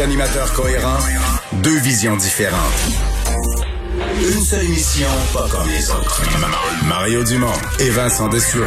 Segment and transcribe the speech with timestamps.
[0.00, 0.98] Deux animateurs cohérents,
[1.62, 2.58] deux visions différentes.
[4.18, 6.22] Une seule émission, pas comme les autres.
[6.88, 8.64] Mario Dumont et Vincent Dessureau.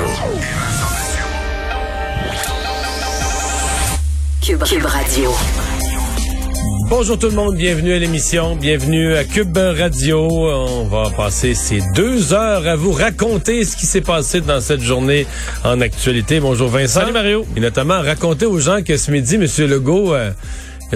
[4.45, 5.31] Cube, Cube Radio.
[6.89, 10.19] Bonjour tout le monde, bienvenue à l'émission, bienvenue à Cube Radio.
[10.29, 14.81] On va passer ces deux heures à vous raconter ce qui s'est passé dans cette
[14.81, 15.25] journée
[15.63, 16.39] en actualité.
[16.39, 16.99] Bonjour Vincent.
[16.99, 17.43] Salut Mario.
[17.55, 19.47] Et notamment raconter aux gens que ce midi, M.
[19.67, 20.13] Legault...
[20.13, 20.29] Euh,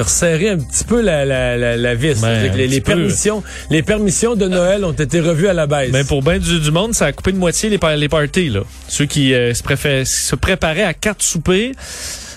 [0.02, 2.20] resserré un petit peu la, la, la, la vis.
[2.22, 2.94] Ben, les, peu.
[2.94, 5.92] permissions, les permissions de Noël ont été revues à la baisse.
[5.92, 8.50] Ben pour bien du, du monde, ça a coupé de moitié les, les parties.
[8.50, 8.62] Là.
[8.88, 11.72] Ceux qui euh, se, préfé- se préparaient à quatre soupers,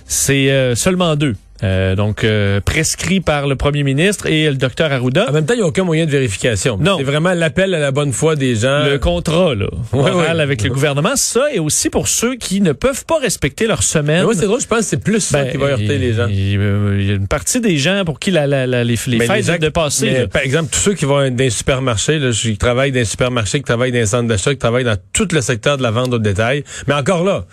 [0.06, 1.34] c'est euh, seulement deux.
[1.62, 5.28] Euh, donc euh, prescrit par le premier ministre et le docteur Arruda.
[5.28, 6.78] En même temps, il n'y a aucun moyen de vérification.
[6.80, 6.96] Non.
[6.98, 8.84] C'est vraiment l'appel à la bonne foi des gens.
[8.86, 10.27] le contrat là, Ouais, ouais.
[10.41, 14.25] avec le gouvernement, ça et aussi pour ceux qui ne peuvent pas respecter leur semaine.
[14.25, 16.28] Moi, c'est drôle, je pense que c'est plus ça Ben, qui va heurter les gens.
[16.28, 18.92] Il, euh, il y a une partie des gens pour qui la, la, la- les,
[18.92, 20.11] les fêtes les gens viennent de passer.
[20.11, 23.05] mais, par exemple, tous ceux qui vont dans les supermarchés, là, qui travaillent dans les
[23.05, 25.91] supermarchés, qui travaillent dans les centres d'achat, qui travaillent dans tout le secteur de la
[25.91, 26.64] vente au détail.
[26.86, 27.45] Mais encore là,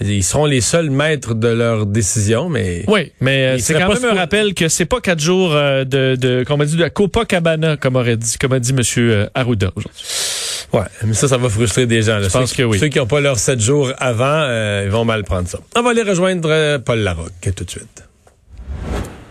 [0.00, 2.84] ils seront les seuls maîtres de leurs décisions, mais...
[2.88, 6.16] Oui, mais euh, c'est quand même un rappel que c'est pas quatre jours euh, de,
[6.16, 10.02] de comme on dit, de Copacabana, comme aurait dit, comme a dit Monsieur Arruda aujourd'hui.
[10.72, 12.16] Ouais, mais ça, ça va frustrer des gens.
[12.18, 12.22] là.
[12.24, 12.78] Je Ceux pense qui- que oui.
[12.78, 15.58] Ceux qui n'ont pas leurs sept jours avant, euh, ils vont mal prendre ça.
[15.76, 18.04] On va aller rejoindre euh, Paul Larocque tout de suite.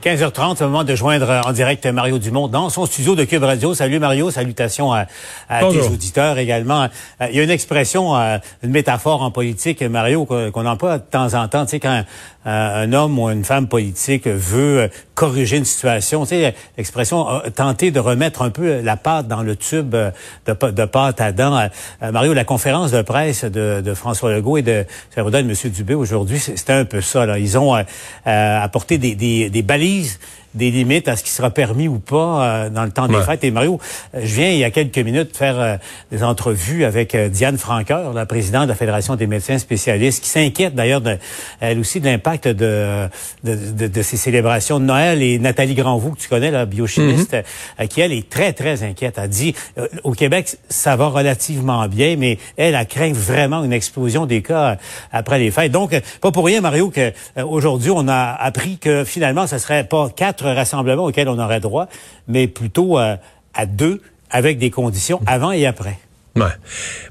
[0.03, 3.43] 15h30, c'est le moment de joindre en direct Mario Dumont dans son studio de Cube
[3.43, 3.73] Radio.
[3.73, 5.07] Salut Mario, salutations à,
[5.49, 6.83] à tes auditeurs également.
[7.21, 11.03] Euh, Il y a une expression, euh, une métaphore en politique, Mario, qu'on emploie de
[11.03, 11.65] temps en temps.
[11.65, 12.03] Tu sais, quand
[12.45, 17.49] un homme ou une femme politique veut euh, corriger une situation, tu sais, l'expression euh,
[17.53, 20.11] tenter de remettre un peu la pâte dans le tube euh,
[20.47, 21.57] de, pâte à dents.
[21.57, 21.67] Euh,
[22.03, 25.71] euh, Mario, la conférence de presse de, François Legault et de Sarouda et de M.
[25.71, 27.25] Dubé aujourd'hui, c'était un peu ça.
[27.25, 27.37] Là.
[27.37, 27.83] Ils ont euh,
[28.27, 30.19] euh, apporté des balises
[30.53, 33.43] des limites à ce qui sera permis ou pas euh, dans le temps des fêtes.
[33.43, 33.79] Et Mario,
[34.13, 35.77] je viens il y a quelques minutes faire euh,
[36.11, 40.29] des entrevues avec euh, Diane Franqueur, la présidente de la Fédération des médecins spécialistes, qui
[40.29, 41.17] s'inquiète d'ailleurs, de,
[41.59, 43.07] elle aussi, de l'impact de,
[43.43, 45.21] de, de, de ces célébrations de Noël.
[45.21, 49.19] Et Nathalie Granvaux, que tu connais, la biochimiste, euh, qui, elle, est très, très inquiète.
[49.21, 53.73] Elle dit, euh, au Québec, ça va relativement bien, mais elle, elle craint vraiment une
[53.73, 54.75] explosion des cas euh,
[55.11, 55.71] après les fêtes.
[55.71, 59.83] Donc, pas pour rien, Mario, que euh, aujourd'hui, on a appris que finalement, ce serait
[59.83, 61.87] pas quatre rassemblements auxquels on aurait droit,
[62.27, 63.15] mais plutôt euh,
[63.53, 65.97] à deux, avec des conditions avant et après.
[66.35, 66.45] Ouais.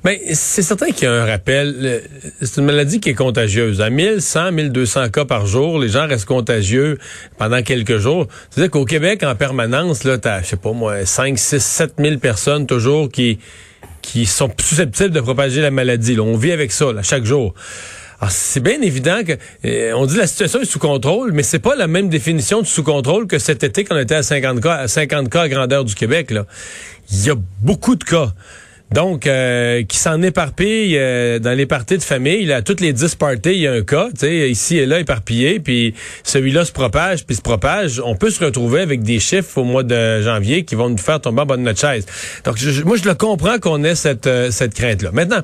[0.05, 2.03] Mais c'est certain qu'il y a un rappel.
[2.41, 3.81] C'est une maladie qui est contagieuse.
[3.81, 6.99] À 1100, 1200 cas par jour, les gens restent contagieux
[7.37, 8.27] pendant quelques jours.
[8.49, 12.19] C'est-à-dire qu'au Québec, en permanence, là, t'as, je sais pas moi, 5, 6, 7 000
[12.19, 13.39] personnes toujours qui,
[14.03, 16.15] qui sont susceptibles de propager la maladie.
[16.15, 16.23] là.
[16.23, 17.55] On vit avec ça, là, chaque jour.
[18.21, 19.33] Alors, c'est bien évident que
[19.65, 22.67] euh, on dit la situation est sous contrôle, mais c'est pas la même définition de
[22.67, 25.49] sous contrôle que cet été quand on était à 50 cas, à 50 cas à
[25.49, 26.33] grandeur du Québec.
[26.33, 26.45] Là,
[27.13, 28.33] il y a beaucoup de cas.
[28.91, 32.47] Donc, euh, qui s'en éparpille euh, dans les parties de famille.
[32.47, 34.99] Là, toutes les 10 parties, il y a un cas, tu sais, ici et là,
[34.99, 38.01] éparpillé, puis celui-là se propage, puis se propage.
[38.03, 41.21] On peut se retrouver avec des chiffres au mois de janvier qui vont nous faire
[41.21, 42.07] tomber en bas de notre chaise.
[42.45, 45.11] Donc, je- moi, je le comprends qu'on ait cette, euh, cette crainte-là.
[45.13, 45.43] Maintenant,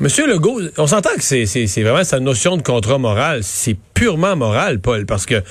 [0.00, 3.40] Monsieur Legault, on s'entend que c'est, c'est, c'est vraiment sa notion de contrat moral.
[3.42, 5.42] C'est purement moral, Paul, parce que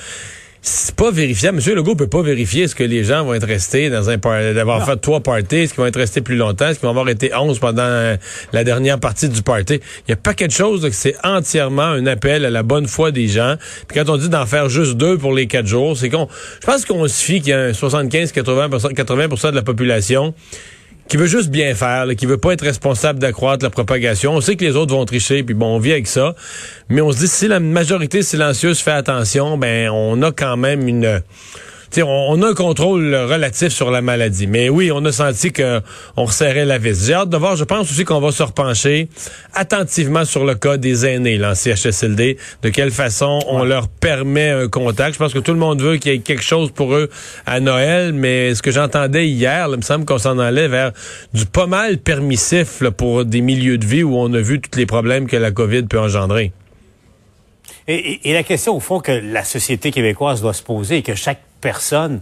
[0.62, 1.56] c'est pas vérifiable.
[1.56, 4.54] Monsieur Legault peut pas vérifier est-ce que les gens vont être restés dans un par-
[4.54, 7.08] d'avoir fait trois parties, est-ce qu'ils vont être restés plus longtemps, est-ce qu'ils vont avoir
[7.08, 8.16] été onze pendant euh,
[8.52, 9.80] la dernière partie du party.
[10.06, 13.12] Il y a pas quelque chose que c'est entièrement un appel à la bonne foi
[13.12, 13.54] des gens.
[13.86, 16.28] Puis quand on dit d'en faire juste deux pour les quatre jours, c'est qu'on,
[16.60, 20.34] je pense qu'on se fie qu'il y a un 75-80% 80% de la population
[21.08, 24.34] qui veut juste bien faire, là, qui veut pas être responsable d'accroître la propagation.
[24.34, 26.34] On sait que les autres vont tricher, puis bon, on vit avec ça.
[26.88, 30.86] Mais on se dit, si la majorité silencieuse fait attention, ben, on a quand même
[30.86, 31.22] une...
[31.98, 34.46] on, on a un contrôle relatif sur la maladie.
[34.46, 35.80] Mais oui, on a senti que
[36.16, 37.06] on resserrait la vis.
[37.06, 37.56] J'ai hâte de voir.
[37.56, 39.08] Je pense aussi qu'on va se repencher
[39.54, 42.36] attentivement sur le cas des aînés là, en CHSLD.
[42.62, 45.14] De quelle façon on leur permet un contact.
[45.14, 47.08] Je pense que tout le monde veut qu'il y ait quelque chose pour eux
[47.46, 48.12] à Noël.
[48.12, 50.92] Mais ce que j'entendais hier, là, il me semble qu'on s'en allait vers
[51.32, 54.78] du pas mal permissif là, pour des milieux de vie où on a vu tous
[54.78, 56.52] les problèmes que la COVID peut engendrer.
[57.86, 61.02] Et, et- et la question, au fond, que la société québécoise doit se poser et
[61.02, 62.20] que chaque personne,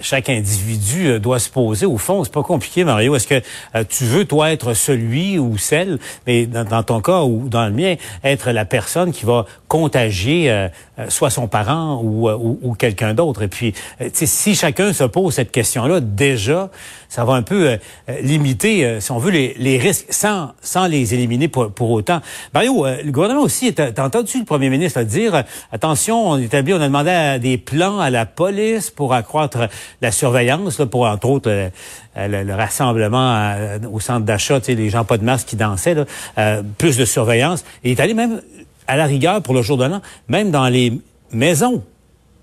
[0.00, 3.14] chaque individu euh, doit se poser, au fond, c'est pas compliqué, Mario.
[3.16, 3.42] Est-ce que
[3.74, 7.72] euh, tu veux, toi, être celui ou celle, mais dans, ton cas ou dans le
[7.72, 12.58] mien, être la personne qui va contagier euh, euh, soit son parent ou, euh, ou,
[12.62, 13.42] ou quelqu'un d'autre?
[13.42, 13.74] Et puis,
[14.12, 16.70] si chacun se pose cette question-là, déjà,
[17.08, 17.78] ça va un peu
[18.22, 22.20] limiter, si on veut, les, les, risques sans, sans les éliminer pour, pour autant.
[22.54, 26.86] Mario, le gouvernement aussi, t'as entendu le premier ministre dire, attention, on établit, on a
[26.86, 29.68] demandé des plans à la police pour accroître
[30.02, 31.70] la surveillance, là, pour entre autres
[32.16, 33.54] le, rassemblement
[33.90, 37.64] au centre d'achat, les gens pas de masque qui dansaient, là, plus de surveillance.
[37.84, 38.40] Et il est allé même
[38.86, 40.92] à la rigueur pour le jour de l'an, même dans les
[41.30, 41.84] maisons.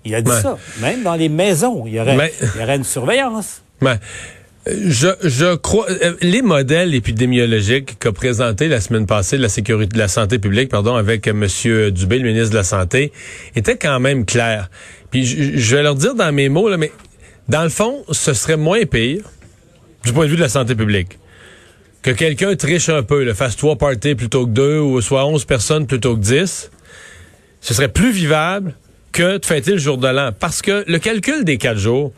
[0.04, 0.56] Il a dit ça.
[0.80, 3.62] Même dans les maisons, il y aurait, il y aurait une surveillance.
[4.66, 9.98] Je, je crois euh, les modèles épidémiologiques qu'a présenté la semaine passée la sécurité de
[9.98, 13.12] la santé publique pardon avec monsieur Dubé le ministre de la santé
[13.54, 14.68] étaient quand même clairs.
[15.12, 16.90] Puis je, vais leur dire dans mes mots là mais
[17.48, 19.22] dans le fond, ce serait moins pire
[20.04, 21.18] du point de vue de la santé publique
[22.06, 25.44] que quelqu'un triche un peu, le fasse trois parties plutôt que deux, ou soit onze
[25.44, 26.70] personnes plutôt que dix,
[27.60, 28.74] ce serait plus vivable
[29.10, 30.30] que de fêter le jour de l'an.
[30.38, 32.12] Parce que le calcul des quatre jours,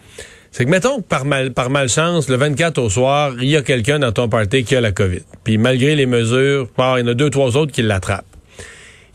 [0.51, 3.63] c'est que mettons que par, mal, par malchance, le 24 au soir, il y a
[3.63, 5.23] quelqu'un dans ton party qui a la COVID.
[5.45, 8.25] Puis malgré les mesures, il y en a deux, trois autres qui l'attrapent.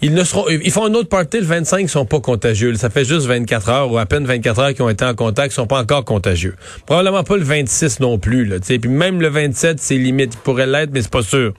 [0.02, 2.74] Ils ne seront, ils font un autre party le 25, ils sont pas contagieux.
[2.76, 5.54] Ça fait juste 24 heures ou à peine 24 heures qu'ils ont été en contact,
[5.54, 6.56] ils sont pas encore contagieux.
[6.86, 10.34] Probablement pas le 26 non plus, là, Puis même le 27, c'est limite.
[10.34, 11.54] Il pourrait l'être, mais c'est pas sûr.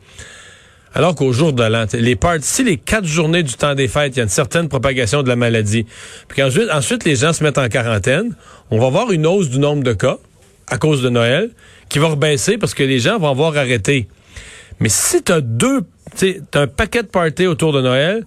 [0.94, 4.14] Alors qu'au jour de l'an, les parties, si les quatre journées du temps des fêtes,
[4.14, 5.86] il y a une certaine propagation de la maladie,
[6.28, 8.34] puis qu'ensuite, ensuite les gens se mettent en quarantaine,
[8.70, 10.18] on va voir une hausse du nombre de cas
[10.68, 11.50] à cause de Noël,
[11.88, 14.08] qui va rebaisser parce que les gens vont avoir arrêté.
[14.80, 15.82] Mais si tu as deux,
[16.16, 18.24] tu un paquet de parties autour de Noël,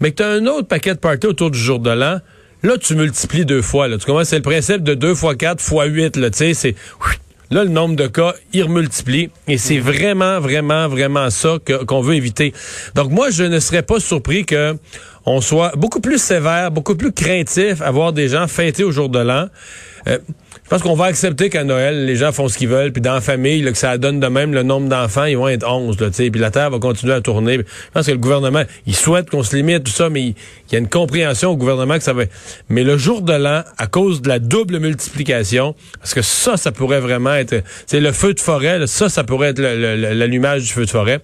[0.00, 2.20] mais que tu as un autre paquet de parties autour du jour de l'an,
[2.62, 3.88] là, tu multiplies deux fois.
[3.88, 3.96] Là.
[3.96, 6.16] Tu commences, c'est le principe de deux fois quatre fois huit.
[6.16, 6.74] Là, c'est,
[7.50, 9.30] là, le nombre de cas, il remultiplie.
[9.46, 12.52] Et c'est vraiment, vraiment, vraiment ça qu'on veut éviter.
[12.94, 14.76] Donc, moi, je ne serais pas surpris que
[15.26, 19.08] on soit beaucoup plus sévère, beaucoup plus craintif à voir des gens fêter au jour
[19.10, 19.48] de l'an.
[20.06, 20.18] Euh,
[20.68, 23.14] je pense qu'on va accepter qu'à Noël, les gens font ce qu'ils veulent, puis dans
[23.14, 26.08] la famille, que ça donne de même le nombre d'enfants, ils vont être 11, là,
[26.10, 27.54] puis la Terre va continuer à tourner.
[27.56, 27.62] Je
[27.94, 30.34] pense que le gouvernement, il souhaite qu'on se limite, tout ça, mais il,
[30.70, 32.24] y a une compréhension au gouvernement que ça va...
[32.68, 36.70] Mais le jour de l'an, à cause de la double multiplication, parce que ça, ça
[36.70, 37.62] pourrait vraiment être...
[37.86, 41.20] C'est le feu de forêt, ça, ça pourrait être l'allumage du feu de forêt.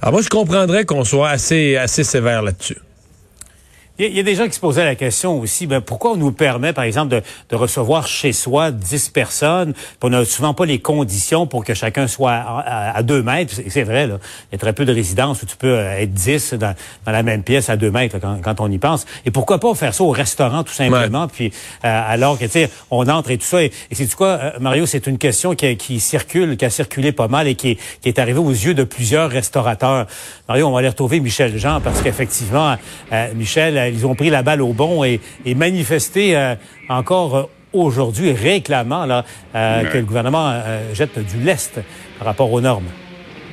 [0.00, 2.78] Alors moi, je comprendrais qu'on soit assez, assez sévère là-dessus.
[3.98, 6.32] Il y, a des gens qui se posaient la question aussi, ben, pourquoi on nous
[6.32, 10.78] permet, par exemple, de, de recevoir chez soi 10 personnes, on n'a souvent pas les
[10.78, 13.54] conditions pour que chacun soit à, deux mètres.
[13.68, 14.18] C'est vrai, là.
[14.50, 16.74] Il y a très peu de résidences où tu peux euh, être 10 dans,
[17.04, 19.04] dans la même pièce à deux mètres quand, quand, on y pense.
[19.26, 21.52] Et pourquoi pas faire ça au restaurant, tout simplement, puis
[21.84, 23.62] euh, alors que, tu sais, on entre et tout ça.
[23.62, 26.70] Et, et c'est du quoi, euh, Mario, c'est une question qui, qui, circule, qui a
[26.70, 30.06] circulé pas mal et qui, qui est arrivée aux yeux de plusieurs restaurateurs.
[30.48, 32.76] Mario, on va aller retrouver Michel Jean, parce qu'effectivement,
[33.34, 35.20] Michel ils ont pris la balle au bon et,
[35.54, 36.54] manifesté euh,
[36.88, 37.42] encore euh,
[37.72, 39.24] aujourd'hui, réclamant là,
[39.54, 40.60] euh, que le gouvernement
[40.92, 41.80] jette du lest
[42.18, 42.88] par rapport aux normes.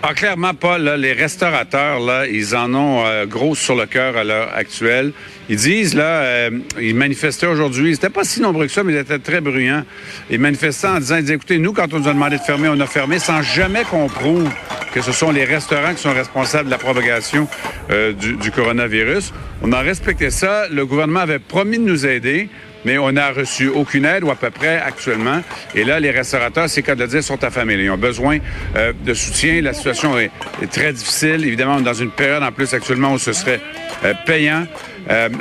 [0.01, 0.77] Ah, clairement pas.
[0.77, 5.11] les restaurateurs, là, ils en ont gros sur le cœur à l'heure actuelle.
[5.49, 6.49] Ils disent, là,
[6.79, 9.83] ils manifestaient aujourd'hui, ils n'étaient pas si nombreux que ça, mais ils étaient très bruyants.
[10.29, 12.87] Ils manifestaient en disant, écoutez, nous, quand on nous a demandé de fermer, on a
[12.87, 14.49] fermé sans jamais qu'on prouve
[14.93, 17.47] que ce sont les restaurants qui sont responsables de la propagation
[17.91, 19.33] euh, du, coronavirus.
[19.61, 20.67] On a respecté ça.
[20.69, 22.49] Le gouvernement avait promis de nous aider
[22.85, 25.41] mais on n'a reçu aucune aide ou à peu près actuellement.
[25.75, 27.73] Et là, les restaurateurs, c'est de le dire, sont affamés.
[27.73, 28.37] Ils ont besoin
[28.77, 29.61] euh, de soutien.
[29.61, 30.31] La situation est,
[30.71, 31.45] très difficile.
[31.45, 33.59] Évidemment, on est dans une période en plus actuellement où ce serait
[34.05, 34.65] euh, payant.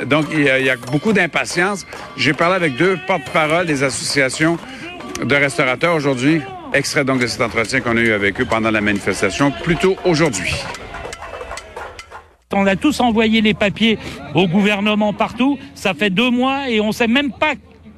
[0.05, 1.87] donc, il y, a, beaucoup d'impatience.
[2.17, 4.57] J'ai parlé avec deux porte-parole des associations
[5.23, 6.41] de restaurateurs aujourd'hui.
[6.71, 10.53] Extrait donc de cet entretien qu'on a eu avec eux pendant la manifestation, plutôt aujourd'hui.
[12.53, 13.97] On a tous envoyé les papiers
[14.35, 15.57] au gouvernement partout.
[15.73, 17.53] Ça fait deux mois et on sait même pas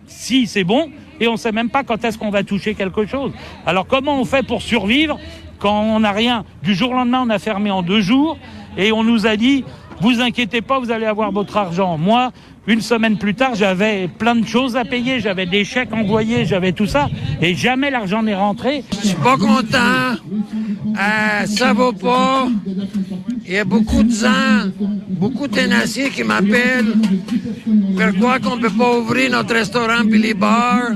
[0.08, 3.34] si c'est bon et on sait même pas quand est-ce qu'on va toucher quelque chose.
[3.66, 5.20] Alors comment on fait pour survivre
[5.60, 6.46] quand on n'a rien?
[6.64, 8.38] Du jour au lendemain, on a fermé en deux jours
[8.78, 9.66] et on nous a dit
[10.02, 11.98] vous inquiétez pas, vous allez avoir votre argent.
[11.98, 12.32] Moi,
[12.68, 16.72] une semaine plus tard, j'avais plein de choses à payer, j'avais des chèques envoyés, j'avais
[16.72, 17.08] tout ça,
[17.42, 18.84] et jamais l'argent n'est rentré.
[19.02, 20.18] Je suis pas content,
[20.98, 22.48] euh, ça vaut pas.
[23.46, 24.72] Il y a beaucoup de gens,
[25.10, 26.94] beaucoup de tenaciers qui m'appellent.
[27.96, 30.92] Pourquoi qu'on peut pas ouvrir notre restaurant les bars?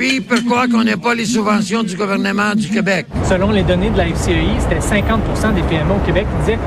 [0.00, 3.04] Puis pourquoi qu'on n'a pas les subventions du gouvernement du Québec?
[3.22, 5.20] Selon les données de la FCEI, c'était 50
[5.54, 6.58] des PME au Québec qui disaient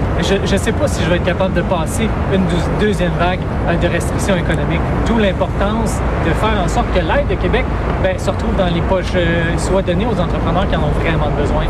[0.46, 2.44] je ne sais pas si je vais être capable de passer une
[2.80, 3.40] deuxième vague
[3.82, 4.82] de restrictions économiques.
[5.08, 5.96] D'où l'importance
[6.28, 7.66] de faire en sorte que l'aide de Québec
[8.04, 11.32] ben, se retrouve dans les poches, euh, soit donnée aux entrepreneurs qui en ont vraiment
[11.36, 11.66] besoin.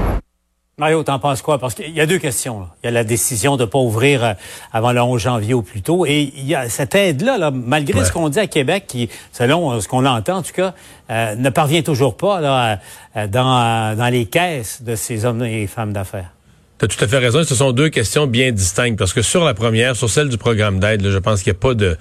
[0.80, 1.60] Mario, t'en penses quoi?
[1.60, 2.62] Parce qu'il y a deux questions.
[2.62, 2.68] Là.
[2.84, 4.34] Il y a la décision de ne pas ouvrir euh,
[4.72, 6.08] avant le 11 janvier au plus tôt.
[6.08, 8.06] Et il y a cette aide-là, là, malgré Ouais.
[8.06, 10.74] ce qu'on dit à Québec, qui, selon euh, ce qu'on entend en tout cas,
[11.12, 12.80] euh, ne parvient toujours pas là,
[13.16, 16.32] euh, dans, euh, dans les caisses de ces hommes et femmes d'affaires.
[16.80, 17.44] Tu as tout à fait raison.
[17.44, 18.98] Ce sont deux questions bien distinctes.
[18.98, 21.60] Parce que sur la première, sur celle du programme d'aide, je pense qu'il n'y a
[21.60, 21.96] pas de.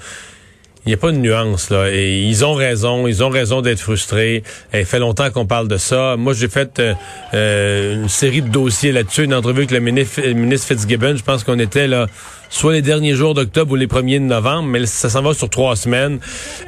[0.84, 3.78] Il n'y a pas de nuance là et ils ont raison, ils ont raison d'être
[3.78, 4.42] frustrés.
[4.74, 6.16] Il fait longtemps qu'on parle de ça.
[6.16, 6.94] Moi, j'ai fait euh,
[7.34, 11.14] euh, une série de dossiers là-dessus, une entrevue avec le ministre Fitzgibbon.
[11.16, 12.08] Je pense qu'on était là
[12.52, 15.49] soit les derniers jours d'octobre ou les premiers de novembre, mais ça s'en va sur
[15.49, 16.21] trois semaines.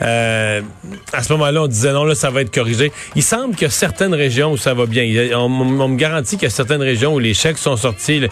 [0.03, 0.63] Euh,
[1.13, 2.91] à ce moment-là, on disait non, là, ça va être corrigé.
[3.15, 5.05] Il semble qu'il y a certaines régions où ça va bien.
[5.37, 8.29] On, me garantit qu'il y a certaines régions où les chèques sont sortis, là,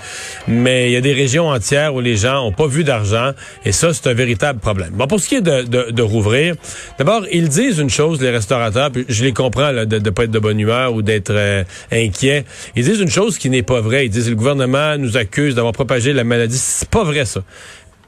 [0.49, 3.32] mais il y a des régions entières où les gens ont pas vu d'argent,
[3.64, 4.90] et ça, c'est un véritable problème.
[4.94, 6.54] Bon, pour ce qui est de, de, de rouvrir,
[6.99, 10.25] d'abord, ils disent une chose, les restaurateurs, puis je les comprends là, de ne pas
[10.25, 12.44] être de bonne humeur ou d'être euh, inquiets.
[12.76, 14.06] Ils disent une chose qui n'est pas vraie.
[14.06, 16.59] Ils disent le gouvernement nous accuse d'avoir propagé la maladie.
[16.59, 17.41] C'est pas vrai, ça.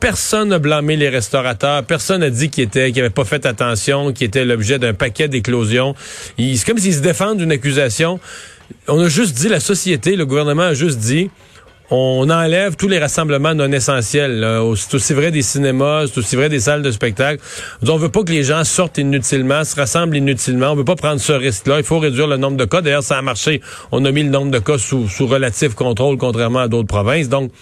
[0.01, 1.83] Personne n'a blâmé les restaurateurs.
[1.85, 5.29] Personne n'a dit qu'ils étaient, qu'ils n'avaient pas fait attention, qu'ils étaient l'objet d'un paquet
[5.29, 5.95] d'éclosions.
[6.37, 8.21] C'est comme s'ils se défendent d'une accusation.
[8.89, 11.31] On a juste dit, la société, le gouvernement a juste dit,
[11.91, 14.47] on enlève tous les rassemblements non essentiels.
[14.77, 17.43] C'est aussi vrai des cinémas, c'est aussi vrai des salles de spectacle.
[17.87, 20.73] On veut pas que les gens sortent inutilement, se rassemblent inutilement.
[20.73, 21.79] On veut pas prendre ce risque-là.
[21.79, 22.81] Il faut réduire le nombre de cas.
[22.81, 23.61] D'ailleurs, ça a marché.
[23.93, 27.29] On a mis le nombre de cas sous, sous relatif contrôle, contrairement à d'autres provinces.
[27.29, 27.53] Donc,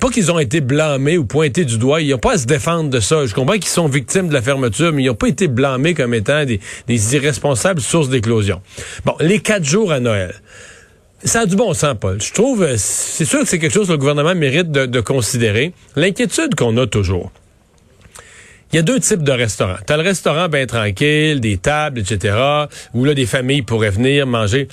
[0.00, 2.00] pas qu'ils ont été blâmés ou pointés du doigt.
[2.00, 3.26] Ils n'ont pas à se défendre de ça.
[3.26, 6.14] Je comprends qu'ils sont victimes de la fermeture, mais ils n'ont pas été blâmés comme
[6.14, 8.60] étant des, irresponsables sources d'éclosion.
[9.04, 10.34] Bon, les quatre jours à Noël.
[11.24, 12.22] Ça a du bon sens, Paul.
[12.22, 15.00] Je trouve, euh, c'est sûr que c'est quelque chose que le gouvernement mérite de, de
[15.00, 15.72] considérer.
[15.96, 17.32] L'inquiétude qu'on a toujours.
[18.72, 19.78] Il y a deux types de restaurants.
[19.86, 22.36] T'as le restaurant bien tranquille, des tables, etc.,
[22.92, 24.68] où là, des familles pourraient venir manger.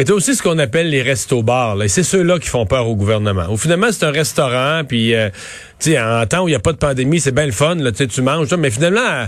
[0.00, 1.82] Mais t'as aussi ce qu'on appelle les restos-bars.
[1.82, 3.44] Et c'est ceux-là qui font peur au gouvernement.
[3.50, 5.28] Au finalement, c'est un restaurant, puis, euh,
[5.78, 7.92] tu en temps où il n'y a pas de pandémie, c'est bien le fun, là,
[7.92, 9.26] tu tu manges, mais finalement,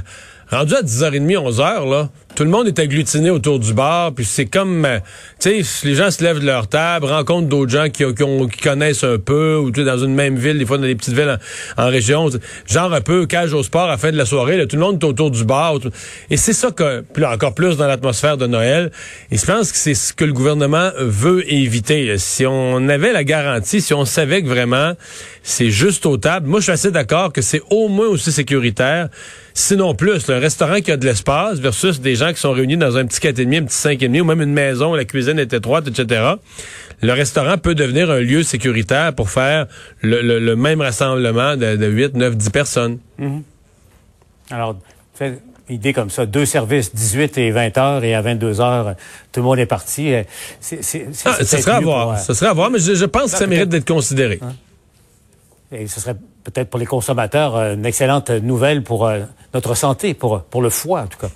[0.52, 4.46] rendu à 10h30, 11h, là, tout le monde est agglutiné autour du bar, puis c'est
[4.46, 4.98] comme, euh,
[5.38, 8.60] tu sais, les gens se lèvent de leur table, rencontrent d'autres gens qui, qui, qui
[8.60, 11.38] connaissent un peu, ou tu dans une même ville, des fois dans des petites villes
[11.76, 12.28] en, région,
[12.66, 14.82] genre un peu cage au sport à la fin de la soirée, là, tout le
[14.82, 15.74] monde est autour du bar.
[16.30, 18.90] Et c'est ça que, là, encore plus dans l'atmosphère de Noël,
[19.30, 22.16] et je pense que c'est ce que le gouvernement veut éviter.
[22.18, 24.92] Si on avait la garantie, si on savait que vraiment
[25.42, 29.08] c'est juste aux tables, moi je suis assez d'accord que c'est au moins aussi sécuritaire,
[29.54, 30.28] sinon plus.
[30.30, 33.20] un restaurant qui a de l'espace versus des gens qui sont réunis dans un petit
[33.20, 36.34] 4,5, un petit 5,5 ou même une maison où la cuisine est étroite, etc.
[37.00, 39.66] Le restaurant peut devenir un lieu sécuritaire pour faire
[40.02, 42.98] le, le- le même rassemblement de, de 8, 9, 10 personnes.
[44.50, 44.76] Alors,
[45.14, 48.94] fait une idée comme ça, deux services, 18 et 20 heures, et à 22 heures,
[49.32, 50.12] tout le monde est parti.
[50.12, 50.22] euh,
[50.60, 52.04] C'est, c'est, c'est- Ah, ça serait à voir.
[52.06, 54.40] pour, euh, Ça serait à voir, mais je, je pense que Ça, mérite d'être considéré.
[55.70, 59.20] Et ce serait peut-être pour les consommateurs euh, une excellente nouvelle pour euh,
[59.54, 61.28] notre santé, pour, pour le foie en tout cas.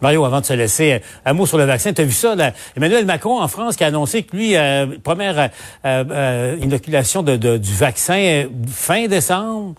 [0.00, 1.92] Mario, avant de se laisser, euh, un mot sur le vaccin.
[1.92, 2.52] Tu as vu ça, là?
[2.76, 4.54] Emmanuel Macron en France qui a annoncé que lui,
[5.02, 5.48] première euh,
[5.84, 9.74] euh, inoculation de, de- du vaccin fin décembre.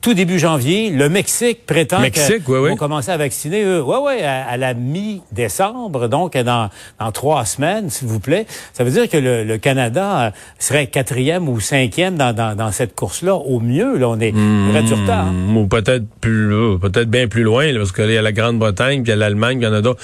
[0.00, 3.82] Tout début janvier, le Mexique prétend qu'ils oui, commencer à vacciner, eux.
[3.82, 6.68] Oui, oui, à, à la mi-décembre, donc dans,
[7.00, 8.46] dans trois semaines, s'il vous plaît.
[8.74, 12.70] Ça veut dire que le, le Canada euh, serait quatrième ou cinquième dans, dans, dans
[12.70, 13.34] cette course-là.
[13.34, 14.34] Au mieux, là, on est
[14.70, 15.28] aurait du retard.
[15.28, 15.56] hein.
[15.56, 19.02] Ou peut-être plus, euh, peut-être bien plus loin, là, parce qu'il y a la Grande-Bretagne,
[19.02, 20.02] puis il y a l'Allemagne, il y en a d'autres.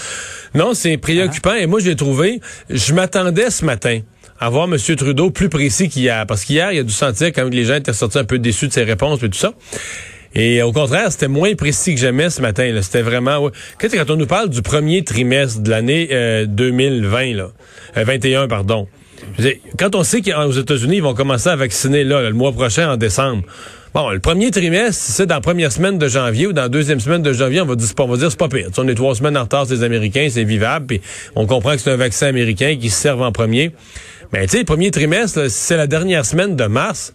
[0.55, 1.53] Non, c'est préoccupant.
[1.55, 4.01] Et moi, j'ai trouvé, je m'attendais ce matin
[4.41, 4.77] à voir M.
[4.97, 6.27] Trudeau plus précis qu'hier.
[6.27, 8.39] Parce qu'hier, il a dû sentir quand même que les gens étaient sortis un peu
[8.39, 9.53] déçus de ses réponses et tout ça.
[10.35, 12.73] Et au contraire, c'était moins précis que jamais ce matin.
[12.83, 13.51] C'était vraiment...
[13.79, 17.51] Quand, on nous parle du premier trimestre de l'année euh, 2020, là,
[17.97, 18.87] euh, 21, pardon.
[19.79, 22.97] Quand on sait qu'aux États-Unis, ils vont commencer à vacciner là, le mois prochain, en
[22.97, 23.43] décembre.
[23.93, 27.01] Bon, le premier trimestre, c'est dans la première semaine de janvier ou dans la deuxième
[27.01, 28.69] semaine de janvier, on va dire, on va dire c'est pas pire.
[28.79, 31.01] On est trois semaines en retard, les Américains, c'est vivable, puis
[31.35, 33.73] on comprend que c'est un vaccin américain qui se serve en premier.
[34.33, 37.13] Mais tu sais, premier trimestre, c'est la dernière semaine de mars.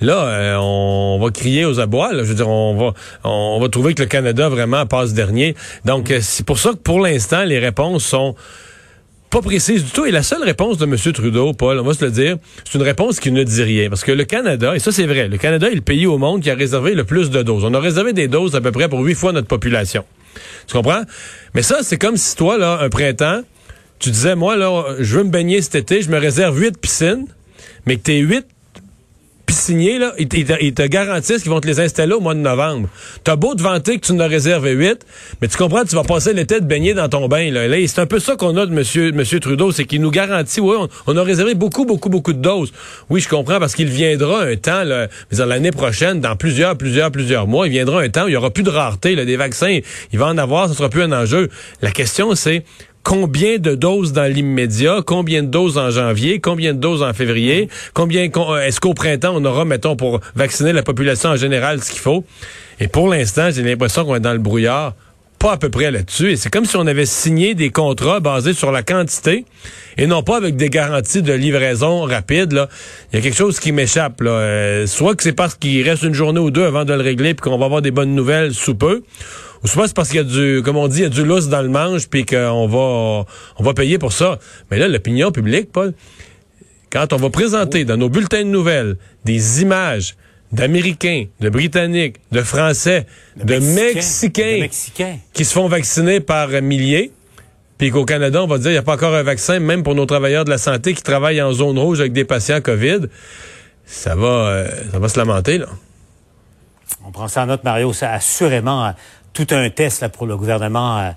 [0.00, 2.10] Là, euh, on va crier aux abois.
[2.12, 2.94] Je veux dire, on va,
[3.24, 5.54] on va trouver que le Canada vraiment passe dernier.
[5.84, 8.34] Donc, euh, c'est pour ça que pour l'instant, les réponses sont
[9.30, 10.04] pas précises du tout.
[10.04, 10.96] Et la seule réponse de M.
[11.12, 13.88] Trudeau, Paul, on va se le dire, c'est une réponse qui ne dit rien.
[13.88, 16.42] Parce que le Canada, et ça c'est vrai, le Canada est le pays au monde
[16.42, 17.64] qui a réservé le plus de doses.
[17.64, 20.04] On a réservé des doses à peu près pour huit fois notre population.
[20.66, 21.02] Tu comprends?
[21.54, 23.40] Mais ça, c'est comme si toi, là, un printemps,
[23.98, 27.26] tu disais, moi, là, je veux me baigner cet été, je me réserve huit piscines,
[27.86, 28.46] mais que tes huit
[29.56, 32.88] signés, là, ils, te- garantissent qu'ils vont te les installer au mois de novembre.
[33.24, 35.04] T'as beau te vanter que tu as réservé 8,
[35.40, 37.50] mais tu comprends, tu vas passer l'été de baigner dans ton bain.
[37.50, 40.60] Là, c'est un peu ça qu'on a de monsieur, monsieur Trudeau, c'est qu'il nous garantit,
[40.60, 40.76] oui,
[41.06, 42.72] on, a réservé beaucoup, beaucoup, beaucoup de doses.
[43.10, 47.46] Oui, je comprends, parce qu'il viendra un temps, là, l'année prochaine, dans plusieurs, plusieurs, plusieurs
[47.46, 49.78] mois, il viendra un temps où il y aura plus de rareté, là, des vaccins,
[50.12, 51.48] il va en avoir, ce sera plus un enjeu.
[51.82, 52.64] La question, c'est
[53.06, 57.68] combien de doses dans l'immédiat, combien de doses en janvier, combien de doses en février,
[57.94, 61.92] combien euh, est-ce qu'au printemps on aura, mettons, pour vacciner la population en général ce
[61.92, 62.24] qu'il faut?
[62.80, 64.94] Et pour l'instant, j'ai l'impression qu'on est dans le brouillard,
[65.38, 66.32] pas à peu près là-dessus.
[66.32, 69.44] Et c'est comme si on avait signé des contrats basés sur la quantité
[69.98, 72.66] et non pas avec des garanties de livraison rapide.
[73.12, 74.20] Il y a quelque chose qui m'échappe.
[74.20, 77.34] Euh, soit que c'est parce qu'il reste une journée ou deux avant de le régler
[77.34, 79.04] puis qu'on va avoir des bonnes nouvelles sous peu.
[79.66, 81.62] C'est parce qu'il y a du, comme on dit, il y a du lousse dans
[81.62, 83.24] le manche, puis qu'on va,
[83.58, 84.38] on va payer pour ça.
[84.70, 85.92] Mais là, l'opinion publique, Paul,
[86.90, 90.16] quand on va présenter dans nos bulletins de nouvelles des images
[90.52, 93.06] d'Américains, de Britanniques, de Français,
[93.36, 95.18] de, Mexicains, de Mexicains.
[95.32, 97.12] qui se font vacciner par milliers,
[97.78, 99.94] puis qu'au Canada, on va dire, il n'y a pas encore un vaccin, même pour
[99.94, 103.00] nos travailleurs de la santé qui travaillent en zone rouge avec des patients COVID,
[103.84, 105.66] ça va, euh, ça va se lamenter, là.
[107.04, 107.92] On prend ça en note, Mario.
[107.92, 108.92] C'est assurément
[109.36, 111.10] tout un test là, pour le gouvernement euh,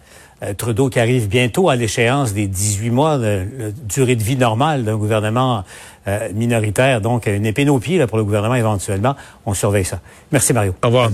[0.44, 4.84] euh, Trudeau qui arrive bientôt à l'échéance des 18 mois de, durée de vie normale
[4.84, 5.64] d'un gouvernement
[6.08, 7.00] euh, minoritaire.
[7.00, 9.16] Donc, une épine au pied là, pour le gouvernement éventuellement.
[9.46, 10.02] On surveille ça.
[10.34, 10.76] Merci, Mario.
[10.84, 11.10] Au revoir.